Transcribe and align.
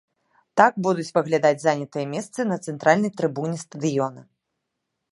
Так 0.61 0.79
будуць 0.87 1.13
выглядаць 1.17 1.61
занятыя 1.67 2.05
месцы 2.15 2.49
на 2.55 2.59
цэнтральнай 2.71 3.11
трыбуне 3.21 3.57
стадыёна. 3.69 4.21